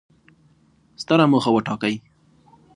[1.01, 1.95] ستره موخه وټاکئ!